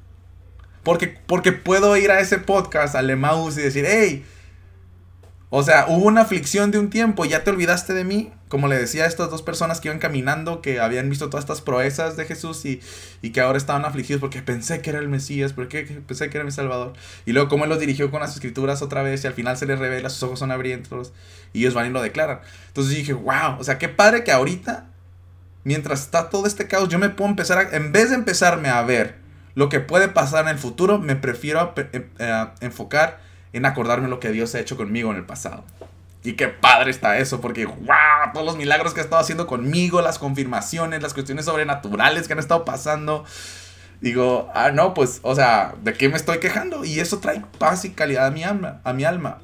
Porque, 0.84 1.08
porque 1.08 1.50
puedo 1.50 1.96
ir 1.96 2.12
a 2.12 2.20
ese 2.20 2.38
podcast, 2.38 2.94
al 2.94 3.10
Emaus 3.10 3.58
y 3.58 3.62
decir, 3.62 3.86
hey, 3.88 4.24
o 5.50 5.62
sea, 5.62 5.86
hubo 5.88 6.04
una 6.04 6.22
aflicción 6.22 6.70
de 6.70 6.78
un 6.78 6.90
tiempo, 6.90 7.24
ya 7.24 7.42
te 7.42 7.48
olvidaste 7.48 7.94
de 7.94 8.04
mí, 8.04 8.30
como 8.48 8.68
le 8.68 8.78
decía 8.78 9.04
a 9.04 9.06
estas 9.06 9.30
dos 9.30 9.40
personas 9.40 9.80
que 9.80 9.88
iban 9.88 9.98
caminando, 9.98 10.60
que 10.60 10.78
habían 10.78 11.08
visto 11.08 11.30
todas 11.30 11.44
estas 11.44 11.62
proezas 11.62 12.18
de 12.18 12.26
Jesús 12.26 12.66
y, 12.66 12.82
y 13.22 13.30
que 13.30 13.40
ahora 13.40 13.56
estaban 13.56 13.86
afligidos 13.86 14.20
porque 14.20 14.42
pensé 14.42 14.82
que 14.82 14.90
era 14.90 14.98
el 14.98 15.08
Mesías, 15.08 15.54
porque 15.54 15.84
pensé 16.06 16.28
que 16.28 16.36
era 16.36 16.44
mi 16.44 16.50
Salvador. 16.50 16.92
Y 17.24 17.32
luego 17.32 17.48
cómo 17.48 17.64
él 17.64 17.70
los 17.70 17.80
dirigió 17.80 18.10
con 18.10 18.20
las 18.20 18.34
escrituras 18.34 18.82
otra 18.82 19.02
vez 19.02 19.24
y 19.24 19.26
al 19.26 19.32
final 19.32 19.56
se 19.56 19.64
les 19.64 19.78
revela, 19.78 20.10
sus 20.10 20.22
ojos 20.22 20.38
son 20.38 20.50
abrientos 20.50 21.14
y 21.54 21.60
ellos 21.60 21.72
van 21.72 21.86
y 21.86 21.90
lo 21.90 22.02
declaran. 22.02 22.40
Entonces 22.66 22.94
dije, 22.94 23.14
wow, 23.14 23.58
o 23.58 23.64
sea, 23.64 23.78
qué 23.78 23.88
padre 23.88 24.24
que 24.24 24.32
ahorita, 24.32 24.88
mientras 25.64 26.02
está 26.02 26.28
todo 26.28 26.46
este 26.46 26.68
caos, 26.68 26.90
yo 26.90 26.98
me 26.98 27.08
puedo 27.08 27.30
empezar 27.30 27.58
a, 27.58 27.76
en 27.76 27.92
vez 27.92 28.10
de 28.10 28.16
empezarme 28.16 28.68
a 28.68 28.82
ver 28.82 29.16
lo 29.54 29.70
que 29.70 29.80
puede 29.80 30.08
pasar 30.08 30.44
en 30.44 30.50
el 30.50 30.58
futuro, 30.58 30.98
me 30.98 31.16
prefiero 31.16 31.74
eh, 31.76 32.46
enfocar 32.60 33.27
en 33.52 33.66
acordarme 33.66 34.08
lo 34.08 34.20
que 34.20 34.30
Dios 34.30 34.54
ha 34.54 34.60
hecho 34.60 34.76
conmigo 34.76 35.10
en 35.10 35.16
el 35.16 35.24
pasado. 35.24 35.64
Y 36.24 36.32
qué 36.32 36.48
padre 36.48 36.90
está 36.90 37.18
eso, 37.18 37.40
porque 37.40 37.64
wow, 37.64 38.32
todos 38.32 38.44
los 38.44 38.56
milagros 38.56 38.92
que 38.92 39.00
ha 39.00 39.04
estado 39.04 39.22
haciendo 39.22 39.46
conmigo, 39.46 40.02
las 40.02 40.18
confirmaciones, 40.18 41.02
las 41.02 41.14
cuestiones 41.14 41.44
sobrenaturales 41.44 42.26
que 42.26 42.32
han 42.32 42.38
estado 42.38 42.64
pasando. 42.64 43.24
Digo, 44.00 44.50
ah, 44.54 44.70
no, 44.70 44.94
pues, 44.94 45.20
o 45.22 45.34
sea, 45.34 45.74
¿de 45.82 45.94
qué 45.94 46.08
me 46.08 46.16
estoy 46.16 46.38
quejando? 46.38 46.84
Y 46.84 47.00
eso 47.00 47.18
trae 47.18 47.42
paz 47.58 47.84
y 47.84 47.90
calidad 47.90 48.26
a 48.26 48.30
mi 48.30 48.44
alma, 48.44 48.80
a 48.84 48.92
mi 48.92 49.04
alma. 49.04 49.38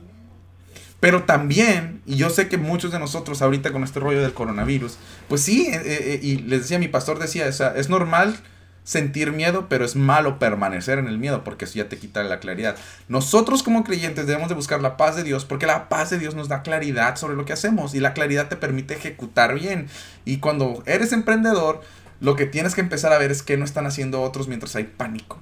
Pero 1.01 1.25
también, 1.25 2.03
y 2.07 2.17
yo 2.17 2.31
sé 2.31 2.49
que 2.49 2.57
muchos 2.57 2.91
de 2.91 2.99
nosotros 2.99 3.43
ahorita 3.43 3.73
con 3.73 3.85
este 3.85 4.01
rollo 4.01 4.23
del 4.23 4.33
coronavirus, 4.33 4.97
pues 5.29 5.43
sí, 5.43 5.69
eh, 5.71 5.83
eh, 5.85 6.21
y 6.23 6.37
les 6.39 6.63
decía, 6.63 6.79
mi 6.79 6.89
pastor 6.89 7.19
decía, 7.19 7.47
o 7.47 7.53
sea, 7.53 7.75
es 7.77 7.89
normal 7.89 8.37
sentir 8.85 9.33
miedo, 9.33 9.67
pero 9.69 9.85
es 9.85 9.97
malo 9.97 10.39
permanecer 10.39 10.99
en 10.99 11.09
el 11.09 11.19
miedo 11.19 11.43
porque 11.43 11.65
eso 11.65 11.75
ya 11.75 11.89
te 11.89 11.97
quita 11.97 12.23
la 12.23 12.39
claridad. 12.39 12.77
Nosotros 13.09 13.63
como 13.63 13.83
creyentes 13.83 14.27
debemos 14.27 14.51
de 14.51 14.55
buscar 14.55 14.83
la 14.83 14.97
paz 14.97 15.17
de 15.17 15.25
Dios 15.25 15.47
porque 15.47 15.67
la 15.67 15.89
paz 15.89 16.11
de 16.11 16.19
Dios 16.19 16.35
nos 16.35 16.49
da 16.49 16.63
claridad 16.63 17.17
sobre 17.17 17.35
lo 17.35 17.47
que 17.47 17.55
hacemos 17.55 17.95
y 17.95 18.01
la 18.01 18.13
claridad 18.13 18.49
te 18.49 18.57
permite 18.57 18.95
ejecutar 18.95 19.55
bien. 19.55 19.89
Y 20.27 20.39
cuando 20.39 20.83
eres 20.87 21.13
emprendedor, 21.13 21.83
lo 22.21 22.37
que 22.37 22.47
tienes 22.47 22.75
que 22.75 22.83
empezar 22.83 23.13
a 23.13 23.19
ver 23.19 23.33
es 23.33 23.43
qué 23.43 23.57
no 23.57 23.65
están 23.65 23.87
haciendo 23.87 24.23
otros 24.23 24.49
mientras 24.49 24.77
hay 24.77 24.85
pánico. 24.85 25.41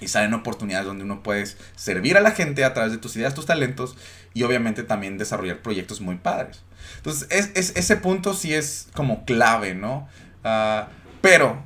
Y 0.00 0.08
salen 0.08 0.34
oportunidades 0.34 0.86
donde 0.86 1.04
uno 1.04 1.22
puede 1.22 1.46
servir 1.76 2.18
a 2.18 2.20
la 2.20 2.32
gente 2.32 2.64
a 2.64 2.74
través 2.74 2.92
de 2.92 2.98
tus 2.98 3.16
ideas, 3.16 3.34
tus 3.34 3.46
talentos 3.46 3.96
y 4.34 4.42
obviamente 4.42 4.82
también 4.82 5.16
desarrollar 5.16 5.62
proyectos 5.62 6.00
muy 6.00 6.16
padres. 6.16 6.62
Entonces, 6.96 7.28
es, 7.30 7.72
ese 7.76 7.96
punto 7.96 8.34
sí 8.34 8.52
es 8.52 8.88
como 8.94 9.24
clave, 9.24 9.74
¿no? 9.74 10.08
Ah, 10.42 10.88
pero 11.20 11.62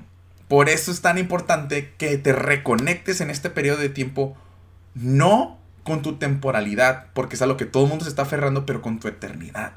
por 0.49 0.69
eso 0.69 0.91
es 0.91 1.00
tan 1.00 1.19
importante 1.19 1.93
que 1.99 2.19
te 2.19 2.33
reconectes 2.33 3.21
en 3.21 3.31
este 3.31 3.50
periodo 3.50 3.79
de 3.79 3.88
tiempo, 3.88 4.37
no 4.95 5.59
con 5.83 6.03
tu 6.03 6.17
temporalidad, 6.17 7.07
porque 7.15 7.37
es 7.37 7.43
a 7.43 7.47
lo 7.47 7.57
que 7.57 7.65
todo 7.65 7.85
el 7.85 7.88
mundo 7.88 8.05
se 8.05 8.11
está 8.11 8.23
aferrando, 8.23 8.67
pero 8.67 8.83
con 8.83 8.99
tu 8.99 9.09
eternidad. 9.09 9.73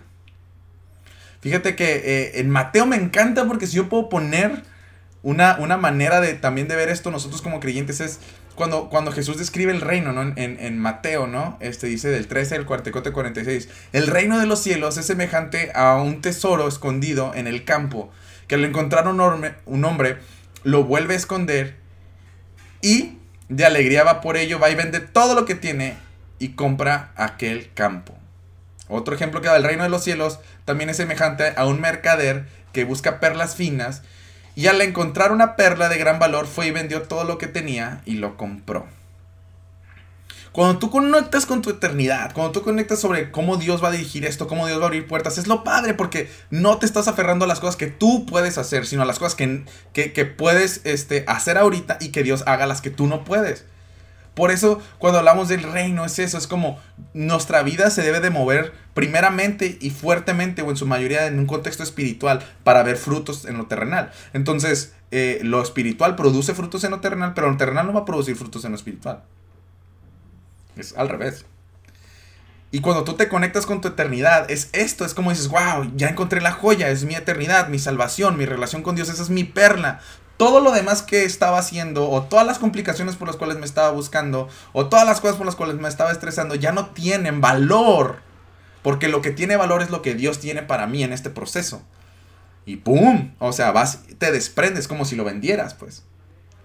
Fíjate 1.41 1.75
que 1.75 1.95
eh, 1.95 2.39
en 2.39 2.49
Mateo 2.49 2.85
me 2.85 2.97
encanta 2.97 3.45
porque 3.45 3.67
si 3.67 3.77
yo 3.77 3.89
puedo 3.89 4.09
poner 4.09 4.63
una, 5.23 5.57
una, 5.59 5.77
manera 5.77 6.21
de 6.21 6.33
también 6.33 6.67
de 6.67 6.75
ver 6.75 6.89
esto 6.89 7.11
nosotros 7.11 7.41
como 7.41 7.59
creyentes 7.59 7.99
es 8.01 8.19
cuando, 8.55 8.89
cuando 8.89 9.13
Jesús 9.13 9.37
describe 9.37 9.71
el 9.71 9.79
reino, 9.79 10.11
¿no? 10.11 10.21
En, 10.21 10.35
en, 10.35 10.77
Mateo, 10.79 11.27
¿no? 11.27 11.57
Este 11.61 11.87
dice 11.87 12.09
del 12.09 12.27
13 12.27 12.55
al 12.55 12.65
44 12.65 13.13
46. 13.13 13.69
El 13.93 14.07
reino 14.07 14.37
de 14.37 14.45
los 14.45 14.61
cielos 14.61 14.97
es 14.97 15.05
semejante 15.05 15.71
a 15.73 15.95
un 15.95 16.19
tesoro 16.19 16.67
escondido 16.67 17.33
en 17.35 17.47
el 17.47 17.63
campo, 17.63 18.11
que 18.47 18.55
al 18.55 18.65
encontrar 18.65 19.07
un, 19.07 19.21
un 19.65 19.85
hombre 19.85 20.17
lo 20.63 20.83
vuelve 20.83 21.13
a 21.13 21.17
esconder 21.17 21.77
y 22.81 23.17
de 23.49 23.65
alegría 23.65 24.03
va 24.03 24.21
por 24.21 24.37
ello, 24.37 24.59
va 24.59 24.69
y 24.69 24.75
vende 24.75 24.99
todo 24.99 25.35
lo 25.35 25.45
que 25.45 25.55
tiene 25.55 25.95
y 26.37 26.49
compra 26.49 27.11
aquel 27.15 27.71
campo. 27.73 28.15
Otro 28.87 29.13
ejemplo 29.13 29.41
que 29.41 29.47
da 29.47 29.57
el 29.57 29.63
reino 29.63 29.83
de 29.83 29.89
los 29.89 30.03
cielos 30.03 30.39
también 30.65 30.89
es 30.89 30.97
semejante 30.97 31.53
a 31.55 31.65
un 31.65 31.79
mercader 31.79 32.47
que 32.73 32.83
busca 32.83 33.19
perlas 33.19 33.55
finas 33.55 34.03
Y 34.55 34.67
al 34.67 34.81
encontrar 34.81 35.31
una 35.31 35.55
perla 35.55 35.89
de 35.89 35.97
gran 35.97 36.19
valor, 36.19 36.45
fue 36.45 36.67
y 36.67 36.71
vendió 36.71 37.03
todo 37.03 37.23
lo 37.23 37.37
que 37.37 37.47
tenía 37.47 38.01
y 38.05 38.15
lo 38.15 38.35
compró. 38.35 38.87
Cuando 40.51 40.79
tú 40.79 40.89
conectas 40.89 41.45
con 41.45 41.61
tu 41.61 41.69
eternidad, 41.69 42.33
cuando 42.33 42.51
tú 42.51 42.63
conectas 42.63 42.99
sobre 42.99 43.31
cómo 43.31 43.57
Dios 43.57 43.83
va 43.83 43.89
a 43.89 43.91
dirigir 43.91 44.25
esto, 44.25 44.47
cómo 44.47 44.65
Dios 44.65 44.79
va 44.79 44.83
a 44.83 44.87
abrir 44.87 45.07
puertas, 45.07 45.37
es 45.37 45.47
lo 45.47 45.63
padre 45.63 45.93
porque 45.93 46.29
no 46.49 46.77
te 46.77 46.85
estás 46.85 47.07
aferrando 47.07 47.45
a 47.45 47.47
las 47.47 47.59
cosas 47.59 47.75
que 47.75 47.87
tú 47.87 48.25
puedes 48.25 48.57
hacer, 48.57 48.85
sino 48.85 49.03
a 49.03 49.05
las 49.05 49.19
cosas 49.19 49.35
que, 49.35 49.65
que, 49.93 50.25
puedes 50.25 50.81
este, 50.85 51.23
hacer 51.27 51.57
ahorita 51.57 51.97
y 52.01 52.09
que 52.09 52.23
Dios 52.23 52.43
haga 52.47 52.65
las 52.65 52.81
que 52.81 52.89
tú 52.89 53.05
no 53.05 53.23
puedes. 53.23 53.65
Por 54.33 54.51
eso 54.51 54.81
cuando 54.97 55.19
hablamos 55.19 55.49
del 55.49 55.63
reino 55.63 56.05
es 56.05 56.17
eso, 56.17 56.37
es 56.37 56.47
como 56.47 56.79
nuestra 57.13 57.61
vida 57.61 57.89
se 57.91 58.01
debe 58.01 58.19
de 58.19 58.29
mover 58.29 58.73
primeramente 58.93 59.77
y 59.81 59.89
fuertemente 59.89 60.61
o 60.61 60.69
en 60.69 60.77
su 60.77 60.87
mayoría 60.87 61.27
en 61.27 61.39
un 61.39 61.45
contexto 61.45 61.83
espiritual 61.83 62.39
para 62.63 62.83
ver 62.83 62.97
frutos 62.97 63.45
en 63.45 63.57
lo 63.57 63.67
terrenal. 63.67 64.11
Entonces, 64.33 64.93
eh, 65.11 65.39
lo 65.43 65.61
espiritual 65.61 66.15
produce 66.15 66.53
frutos 66.53 66.83
en 66.83 66.91
lo 66.91 67.01
terrenal, 67.01 67.33
pero 67.33 67.51
lo 67.51 67.57
terrenal 67.57 67.85
no 67.85 67.93
va 67.93 68.01
a 68.01 68.05
producir 68.05 68.35
frutos 68.35 68.63
en 68.65 68.71
lo 68.71 68.77
espiritual. 68.77 69.23
Es 70.79 70.95
al 70.95 71.09
revés. 71.09 71.45
Y 72.71 72.81
cuando 72.81 73.03
tú 73.03 73.13
te 73.15 73.27
conectas 73.27 73.65
con 73.65 73.81
tu 73.81 73.87
eternidad, 73.87 74.49
es 74.49 74.69
esto, 74.73 75.03
es 75.03 75.15
como 75.15 75.31
dices, 75.31 75.47
wow, 75.47 75.91
ya 75.95 76.07
encontré 76.07 76.39
la 76.39 76.51
joya, 76.51 76.89
es 76.89 77.03
mi 77.03 77.15
eternidad, 77.15 77.67
mi 77.67 77.79
salvación, 77.79 78.37
mi 78.37 78.45
relación 78.45 78.83
con 78.83 78.95
Dios, 78.95 79.09
esa 79.09 79.23
es 79.23 79.31
mi 79.31 79.43
perla. 79.43 80.01
Todo 80.37 80.61
lo 80.61 80.71
demás 80.71 81.01
que 81.01 81.25
estaba 81.25 81.57
haciendo, 81.57 82.09
o 82.09 82.23
todas 82.23 82.45
las 82.45 82.59
complicaciones 82.59 83.15
por 83.15 83.27
las 83.27 83.37
cuales 83.37 83.57
me 83.57 83.65
estaba 83.65 83.89
buscando, 83.89 84.47
o 84.71 84.87
todas 84.87 85.05
las 85.05 85.19
cosas 85.19 85.35
por 85.35 85.47
las 85.47 85.55
cuales 85.55 85.77
me 85.77 85.89
estaba 85.89 86.11
estresando, 86.11 86.55
ya 86.55 86.71
no 86.71 86.91
tienen 86.91 87.41
valor. 87.41 88.21
Porque 88.83 89.09
lo 89.09 89.21
que 89.21 89.31
tiene 89.31 89.57
valor 89.57 89.81
es 89.81 89.89
lo 89.89 90.01
que 90.01 90.13
Dios 90.13 90.39
tiene 90.39 90.61
para 90.61 90.85
mí 90.87 91.03
en 91.03 91.11
este 91.11 91.31
proceso. 91.31 91.81
Y 92.65 92.77
¡pum! 92.77 93.33
O 93.39 93.51
sea, 93.51 93.71
vas, 93.71 94.03
te 94.19 94.31
desprendes 94.31 94.87
como 94.87 95.05
si 95.05 95.15
lo 95.15 95.23
vendieras, 95.23 95.73
pues. 95.73 96.03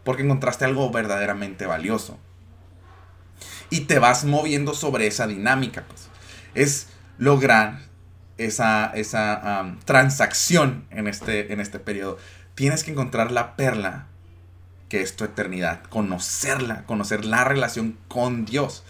Porque 0.05 0.23
encontraste 0.23 0.67
algo 0.67 0.91
verdaderamente 0.91 1.67
valioso 1.67 2.19
y 3.75 3.81
te 3.81 3.99
vas 3.99 4.25
moviendo 4.25 4.73
sobre 4.73 5.09
esa 5.09 5.27
dinámica. 5.27 5.85
Pues. 5.89 6.09
Es 6.55 6.87
lograr 7.19 7.81
esa, 8.39 8.93
esa 8.95 9.75
transacción 9.85 10.87
en 10.91 11.09
este, 11.09 11.53
en 11.53 11.59
este 11.59 11.81
periodo. 11.81 12.17
Tienes 12.55 12.85
que 12.85 12.93
encontrar 12.93 13.33
la 13.33 13.57
perla 13.57 14.07
que 14.89 15.01
es 15.01 15.17
tu 15.17 15.25
eternidad, 15.25 15.83
conocerla, 15.89 16.85
conocer 16.85 17.25
la 17.25 17.43
relación 17.43 17.99
con 18.07 18.45
Dios, 18.45 18.85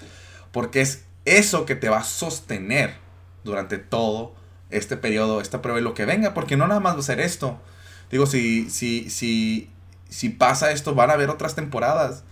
porque 0.53 0.83
es 0.83 1.05
eso 1.25 1.65
que 1.65 1.77
te 1.77 1.89
va 1.89 2.01
a 2.01 2.05
sostener 2.05 2.97
durante 3.43 3.79
todo 3.79 4.35
este 4.69 4.99
periodo, 4.99 5.41
esta 5.41 5.63
prueba 5.63 5.81
y 5.81 5.83
lo 5.83 5.95
que 5.95 6.05
venga, 6.05 6.35
porque 6.35 6.59
no 6.59 6.69
nada 6.69 6.81
más 6.81 6.97
va 6.97 7.01
a 7.01 7.05
ser 7.05 7.21
esto. 7.21 7.59
Digo, 8.11 8.27
si, 8.27 8.69
si, 8.69 9.09
si, 9.09 9.71
si 10.11 10.29
pasa 10.29 10.73
esto, 10.73 10.95
van 10.95 11.09
a 11.09 11.15
haber 11.15 11.31
otras 11.31 11.55
temporadas. 11.55 12.23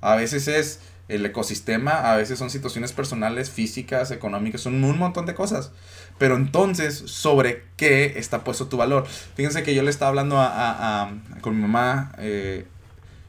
A 0.00 0.14
veces 0.14 0.46
es 0.46 0.78
el 1.10 1.26
ecosistema, 1.26 2.12
a 2.12 2.16
veces 2.16 2.38
son 2.38 2.50
situaciones 2.50 2.92
personales, 2.92 3.50
físicas, 3.50 4.12
económicas, 4.12 4.60
son 4.60 4.82
un 4.82 4.98
montón 4.98 5.26
de 5.26 5.34
cosas. 5.34 5.72
Pero 6.18 6.36
entonces, 6.36 6.94
¿sobre 7.06 7.64
qué 7.76 8.14
está 8.16 8.44
puesto 8.44 8.68
tu 8.68 8.76
valor? 8.76 9.06
Fíjense 9.34 9.62
que 9.64 9.74
yo 9.74 9.82
le 9.82 9.90
estaba 9.90 10.10
hablando 10.10 10.36
a, 10.38 11.12
con 11.40 11.56
mi 11.56 11.62
mamá 11.62 12.12
eh, 12.18 12.66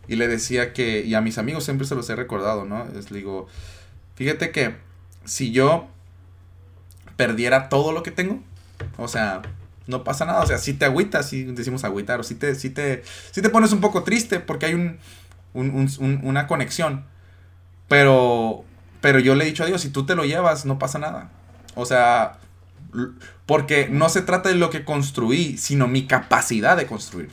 y 0.08 0.16
le 0.16 0.28
decía 0.28 0.74
que, 0.74 1.02
y 1.02 1.16
a 1.16 1.22
mis 1.22 1.38
amigos 1.40 1.64
siempre 1.64 1.88
se 1.88 1.96
los 1.96 2.10
he 2.10 2.16
recordado, 2.16 2.66
¿no? 2.66 2.86
Les 2.94 3.10
digo, 3.10 3.48
fíjate 4.16 4.52
que 4.52 4.76
si 5.26 5.52
yo 5.52 5.88
perdiera 7.16 7.68
todo 7.68 7.94
lo 7.94 8.04
que 8.04 8.12
tengo, 8.12 8.42
o 8.98 9.08
sea, 9.08 9.42
no 9.88 10.04
pasa 10.04 10.26
nada, 10.26 10.42
o 10.42 10.46
sea, 10.46 10.60
si 10.60 10.74
te 10.74 10.86
agüitas, 10.86 11.28
si 11.28 11.46
decimos 11.46 11.84
agüitar, 11.84 12.20
o 12.20 12.24
si 12.24 12.36
te, 12.36 12.54
si 12.54 12.70
te, 12.70 13.04
te 13.34 13.50
pones 13.50 13.72
un 13.72 13.82
poco 13.82 14.04
triste 14.04 14.40
porque 14.40 14.68
hay 14.68 14.74
un, 14.76 15.00
una 15.54 16.46
conexión 16.46 17.06
pero, 17.92 18.64
pero 19.02 19.20
yo 19.20 19.36
le 19.36 19.44
he 19.44 19.48
dicho 19.48 19.64
a 19.64 19.66
Dios, 19.66 19.82
si 19.82 19.90
tú 19.90 20.06
te 20.06 20.16
lo 20.16 20.24
llevas, 20.24 20.64
no 20.66 20.80
pasa 20.80 20.98
nada. 20.98 21.30
O 21.76 21.86
sea, 21.86 22.40
porque 23.46 23.90
no 23.90 24.08
se 24.08 24.22
trata 24.22 24.48
de 24.48 24.56
lo 24.56 24.70
que 24.70 24.86
construí, 24.86 25.58
sino 25.58 25.90
mi 25.90 26.08
capacidad 26.08 26.78
de 26.78 26.88
construir. 26.88 27.32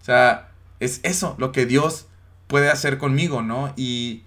O 0.00 0.04
sea, 0.04 0.50
es 0.78 1.00
eso 1.02 1.34
lo 1.38 1.50
que 1.50 1.66
Dios 1.66 2.06
puede 2.46 2.70
hacer 2.70 2.98
conmigo, 2.98 3.42
¿no? 3.42 3.74
Y 3.74 4.22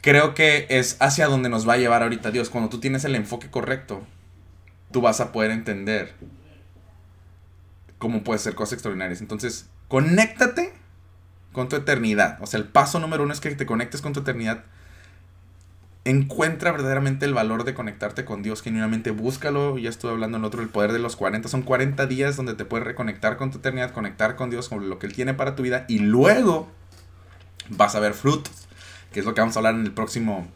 creo 0.00 0.32
que 0.34 0.66
es 0.70 0.96
hacia 1.00 1.26
donde 1.26 1.50
nos 1.50 1.68
va 1.68 1.74
a 1.74 1.76
llevar 1.76 2.02
ahorita 2.02 2.30
Dios. 2.30 2.48
Cuando 2.48 2.70
tú 2.70 2.80
tienes 2.80 3.04
el 3.04 3.14
enfoque 3.14 3.50
correcto, 3.50 4.06
tú 4.90 5.02
vas 5.02 5.20
a 5.20 5.32
poder 5.32 5.50
entender 5.50 6.14
cómo 7.98 8.24
puede 8.24 8.38
ser 8.38 8.54
cosas 8.54 8.72
extraordinarias. 8.72 9.20
Entonces, 9.20 9.68
conéctate 9.88 10.73
con 11.54 11.68
tu 11.70 11.76
eternidad. 11.76 12.36
O 12.42 12.46
sea, 12.46 12.58
el 12.58 12.66
paso 12.66 12.98
número 12.98 13.22
uno 13.22 13.32
es 13.32 13.40
que 13.40 13.54
te 13.54 13.64
conectes 13.64 14.02
con 14.02 14.12
tu 14.12 14.20
eternidad. 14.20 14.64
Encuentra 16.04 16.72
verdaderamente 16.72 17.24
el 17.24 17.32
valor 17.32 17.64
de 17.64 17.72
conectarte 17.72 18.26
con 18.26 18.42
Dios 18.42 18.60
genuinamente. 18.60 19.12
Búscalo. 19.12 19.78
Ya 19.78 19.88
estuve 19.88 20.10
hablando 20.10 20.36
en 20.36 20.44
otro, 20.44 20.60
el 20.60 20.68
poder 20.68 20.92
de 20.92 20.98
los 20.98 21.16
40. 21.16 21.48
Son 21.48 21.62
40 21.62 22.06
días 22.06 22.36
donde 22.36 22.54
te 22.54 22.66
puedes 22.66 22.84
reconectar 22.84 23.38
con 23.38 23.52
tu 23.52 23.58
eternidad, 23.58 23.92
conectar 23.92 24.36
con 24.36 24.50
Dios, 24.50 24.68
con 24.68 24.90
lo 24.90 24.98
que 24.98 25.06
Él 25.06 25.14
tiene 25.14 25.32
para 25.32 25.54
tu 25.54 25.62
vida. 25.62 25.86
Y 25.88 26.00
luego 26.00 26.68
vas 27.70 27.94
a 27.94 28.00
ver 28.00 28.12
frutos. 28.12 28.66
Que 29.12 29.20
es 29.20 29.26
lo 29.26 29.32
que 29.32 29.40
vamos 29.40 29.56
a 29.56 29.60
hablar 29.60 29.76
en 29.76 29.84
el 29.84 29.92
próximo. 29.92 30.46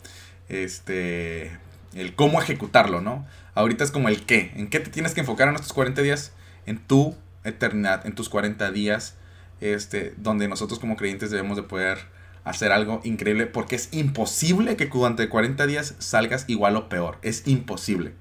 Este. 0.49 1.57
El 1.95 2.15
cómo 2.17 2.43
ejecutarlo, 2.43 3.01
¿no? 3.01 3.25
Ahorita 3.55 3.85
es 3.85 3.93
como 3.93 4.09
el 4.09 4.27
qué. 4.27 4.53
¿En 4.57 4.69
qué 4.69 4.81
te 4.81 4.91
tienes 4.91 5.15
que 5.15 5.21
enfocar 5.21 5.49
en 5.49 5.55
estos 5.55 5.73
40 5.73 6.03
días? 6.03 6.33
En 6.67 6.79
tu 6.79 7.17
eternidad, 7.45 8.05
en 8.05 8.15
tus 8.15 8.29
40 8.29 8.71
días 8.73 9.15
este, 9.61 10.15
donde 10.17 10.49
nosotros 10.49 10.79
como 10.79 10.97
creyentes 10.97 11.31
debemos 11.31 11.57
de 11.57 11.63
poder 11.63 11.99
hacer 12.45 12.73
algo 12.73 13.01
increíble 13.05 13.47
porque 13.47 13.77
es 13.77 13.89
imposible 13.93 14.77
que 14.77 14.87
durante 14.87 15.29
40 15.29 15.67
días 15.67 15.95
salgas 15.99 16.45
igual 16.49 16.77
o 16.77 16.89
peor. 16.89 17.19
Es 17.23 17.47
imposible. 17.47 18.15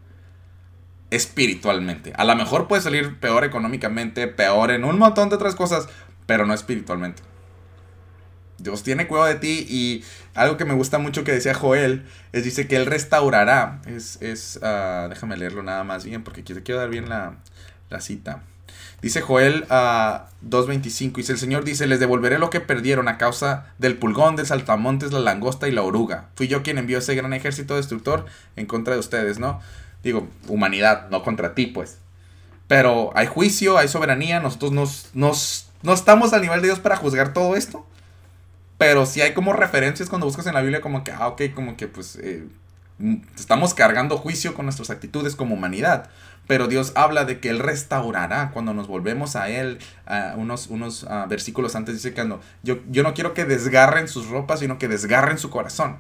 Espiritualmente. 1.10 2.14
A 2.18 2.26
lo 2.26 2.36
mejor 2.36 2.68
puede 2.68 2.82
salir 2.82 3.20
peor 3.20 3.46
económicamente, 3.46 4.28
peor 4.28 4.72
en 4.72 4.84
un 4.84 5.00
montón 5.00 5.30
de 5.30 5.36
otras 5.36 5.56
cosas, 5.56 5.88
pero 6.26 6.46
no 6.46 6.54
espiritualmente. 6.54 7.24
Dios 8.58 8.84
tiene 8.84 9.08
cuidado 9.08 9.28
de 9.28 9.36
ti 9.36 9.66
y 9.70 10.04
algo 10.34 10.58
que 10.58 10.66
me 10.66 10.74
gusta 10.74 10.98
mucho 10.98 11.24
que 11.24 11.32
decía 11.32 11.54
Joel 11.54 12.06
es 12.32 12.44
dice 12.44 12.68
que 12.68 12.76
Él 12.76 12.86
restaurará. 12.86 13.82
Es, 13.86 14.22
es 14.22 14.60
uh, 14.62 15.08
déjame 15.10 15.38
leerlo 15.38 15.64
nada 15.64 15.84
más 15.84 16.04
bien 16.04 16.24
porque 16.24 16.44
quiero 16.44 16.80
dar 16.80 16.90
bien 16.90 17.08
la, 17.08 17.38
la 17.90 18.02
cita. 18.02 18.44
Dice 19.02 19.22
Joel 19.22 19.66
a 19.70 20.28
2.25, 20.48 21.16
dice 21.18 21.34
el 21.34 21.38
Señor 21.38 21.64
dice, 21.64 21.88
les 21.88 22.00
devolveré 22.00 22.40
lo 22.40 22.50
que 22.50 22.60
perdieron 22.60 23.08
a 23.08 23.18
causa 23.18 23.68
del 23.78 23.98
pulgón, 23.98 24.36
del 24.36 24.48
saltamontes, 24.48 25.12
la 25.12 25.20
langosta 25.20 25.68
y 25.68 25.72
la 25.72 25.84
oruga. 25.84 26.30
Fui 26.36 26.48
yo 26.48 26.64
quien 26.64 26.78
envió 26.78 26.98
ese 26.98 27.16
gran 27.16 27.34
ejército 27.34 27.76
destructor 27.76 28.26
en 28.56 28.66
contra 28.66 28.94
de 28.94 29.00
ustedes, 29.00 29.40
¿no? 29.40 29.62
Digo, 30.04 30.28
humanidad, 30.48 31.10
no 31.10 31.24
contra 31.24 31.54
ti, 31.54 31.68
pues. 31.68 32.00
Pero 32.68 33.12
hay 33.16 33.28
juicio, 33.28 33.78
hay 33.78 33.88
soberanía, 33.88 34.40
nosotros 34.40 34.72
nos, 34.72 35.10
nos, 35.14 35.70
no 35.84 35.94
estamos 35.94 36.34
al 36.34 36.42
nivel 36.42 36.62
de 36.62 36.68
Dios 36.68 36.80
para 36.80 36.98
juzgar 36.98 37.34
todo 37.34 37.56
esto. 37.56 37.86
Pero 38.78 39.06
sí 39.06 39.22
hay 39.22 39.34
como 39.34 39.54
referencias 39.54 40.10
cuando 40.10 40.28
buscas 40.28 40.46
en 40.48 40.54
la 40.54 40.62
Biblia 40.62 40.82
como 40.82 41.04
que, 41.04 41.12
ah, 41.12 41.28
ok, 41.28 41.42
como 41.56 41.78
que 41.78 41.88
pues 41.88 42.18
eh, 42.18 42.48
estamos 43.36 43.74
cargando 43.74 44.18
juicio 44.18 44.54
con 44.54 44.66
nuestras 44.66 44.90
actitudes 44.90 45.36
como 45.36 45.56
humanidad. 45.56 46.10
Pero 46.48 46.68
Dios 46.68 46.94
habla 46.96 47.26
de 47.26 47.40
que 47.40 47.50
Él 47.50 47.60
restaurará 47.60 48.52
cuando 48.52 48.74
nos 48.74 48.88
volvemos 48.88 49.36
a 49.36 49.50
Él. 49.50 49.80
unos 50.36 50.68
unos 50.68 51.06
ah, 51.10 51.26
versículos 51.30 51.76
antes 51.76 51.96
dice 51.96 52.14
que 52.14 52.24
no, 52.24 52.40
yo, 52.64 52.80
yo 52.90 53.04
no 53.04 53.14
quiero 53.14 53.34
que 53.34 53.46
desgarren 53.46 54.08
sus 54.08 54.28
ropas, 54.30 54.62
sino 54.62 54.78
que 54.78 54.88
desgarren 54.88 55.38
su 55.38 55.50
corazón. 55.50 55.98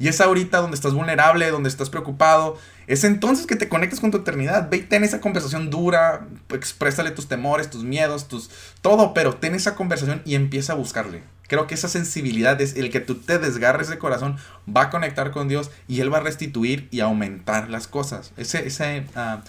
Y 0.00 0.08
es 0.08 0.20
ahorita 0.22 0.58
donde 0.58 0.74
estás 0.74 0.94
vulnerable, 0.94 1.50
donde 1.50 1.68
estás 1.68 1.90
preocupado. 1.90 2.56
Es 2.86 3.04
entonces 3.04 3.46
que 3.46 3.54
te 3.54 3.68
conectas 3.68 4.00
con 4.00 4.10
tu 4.10 4.18
eternidad. 4.18 4.70
Ve 4.70 4.78
y 4.78 4.82
ten 4.82 5.04
esa 5.04 5.20
conversación 5.20 5.68
dura. 5.68 6.26
Exprésale 6.48 7.10
tus 7.10 7.28
temores, 7.28 7.68
tus 7.68 7.84
miedos, 7.84 8.26
tus. 8.26 8.50
todo, 8.80 9.12
pero 9.12 9.36
ten 9.36 9.54
esa 9.54 9.74
conversación 9.74 10.22
y 10.24 10.36
empieza 10.36 10.72
a 10.72 10.76
buscarle. 10.76 11.22
Creo 11.50 11.66
que 11.66 11.74
esa 11.74 11.88
sensibilidad 11.88 12.60
es 12.60 12.76
el 12.76 12.92
que 12.92 13.00
tú 13.00 13.16
te 13.16 13.40
desgarres 13.40 13.88
de 13.88 13.98
corazón, 13.98 14.36
va 14.68 14.82
a 14.82 14.90
conectar 14.90 15.32
con 15.32 15.48
Dios 15.48 15.72
y 15.88 15.98
Él 15.98 16.14
va 16.14 16.18
a 16.18 16.20
restituir 16.20 16.86
y 16.92 17.00
aumentar 17.00 17.68
las 17.68 17.88
cosas. 17.88 18.30
Ese, 18.36 18.68
ese 18.68 19.04
ah, 19.16 19.42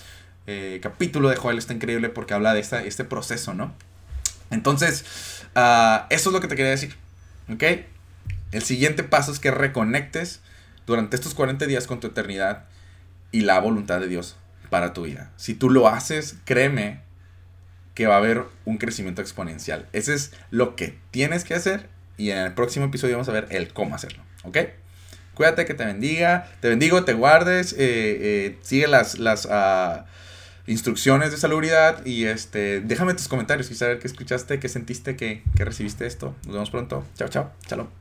eh, 0.48 0.80
capítulo 0.82 1.30
de 1.30 1.36
Joel 1.36 1.60
está 1.60 1.76
increíble 1.76 2.10
porque 2.10 2.34
habla 2.34 2.56
de 2.56 2.62
este 2.62 3.04
proceso, 3.04 3.54
¿no? 3.54 3.72
Entonces, 4.50 5.06
ah, 5.54 6.08
eso 6.10 6.30
es 6.30 6.34
lo 6.34 6.42
que 6.42 6.48
te 6.48 6.56
quería 6.56 6.72
decir. 6.72 6.96
¿Ok? 7.54 7.64
El 8.52 8.64
siguiente 8.64 9.04
paso 9.04 9.32
es 9.32 9.38
que 9.38 9.52
reconectes 9.52 10.40
durante 10.88 11.16
estos 11.16 11.36
40 11.36 11.68
días 11.68 11.86
con 11.86 12.00
tu 12.00 12.08
eternidad 12.08 12.66
y 13.32 13.42
la 13.42 13.60
voluntad 13.60 14.00
de 14.00 14.08
Dios 14.08 14.38
para 14.72 14.94
tu 14.94 15.04
vida. 15.04 15.30
Si 15.38 15.54
tú 15.54 15.70
lo 15.70 15.88
haces, 15.88 16.38
créeme 16.46 17.02
que 18.02 18.08
va 18.08 18.16
a 18.16 18.18
haber 18.18 18.46
un 18.66 18.80
crecimiento 18.80 19.22
exponencial. 19.22 19.88
Ese 19.94 20.16
es 20.16 20.32
lo 20.50 20.76
que 20.76 20.98
tienes 21.12 21.44
que 21.44 21.54
hacer 21.54 21.88
y 22.18 22.32
en 22.32 22.40
el 22.40 22.54
próximo 22.54 22.88
episodio 22.88 23.14
vamos 23.14 23.30
a 23.30 23.32
ver 23.32 23.46
el 23.52 23.74
cómo 23.74 23.94
hacerlo. 23.94 24.24
¿Ok? 24.44 24.58
Cuídate, 25.36 25.66
que 25.66 25.76
te 25.76 25.86
bendiga. 25.86 26.50
Te 26.62 26.70
bendigo, 26.70 27.04
te 27.04 27.14
guardes. 27.14 27.74
Eh, 27.74 27.78
eh, 27.78 28.58
sigue 28.64 28.88
las, 28.88 29.20
las 29.20 29.46
uh, 29.46 30.04
instrucciones 30.66 31.30
de 31.30 31.38
salubridad. 31.38 32.04
Y 32.04 32.26
este, 32.26 32.82
déjame 32.82 33.14
tus 33.14 33.28
comentarios 33.28 33.70
y 33.70 33.76
saber 33.76 34.00
qué 34.00 34.08
escuchaste, 34.08 34.60
qué 34.60 34.68
sentiste, 34.68 35.16
qué, 35.16 35.44
qué 35.56 35.64
recibiste 35.64 36.08
esto. 36.08 36.36
Nos 36.46 36.54
vemos 36.54 36.72
pronto. 36.72 37.06
Chao, 37.16 37.28
chao. 37.28 37.52
Chalo. 37.68 38.01